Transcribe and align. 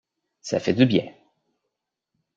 Ça 0.41 0.59
fait 0.59 0.73
du 0.73 0.87
bien. 0.87 1.13